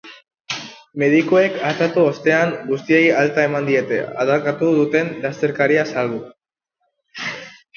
Medikuek 1.01 1.59
artatu 1.71 2.05
ostean, 2.11 2.55
guztiei 2.69 3.03
alta 3.25 3.45
eman 3.49 3.69
diete, 3.69 3.99
adarkatu 4.25 4.71
duten 4.79 5.13
lasterkaria 5.27 5.85
salbu. 5.95 6.25